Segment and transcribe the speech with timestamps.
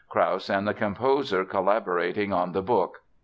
[0.09, 3.03] Krauss and the composer collaborating on the book.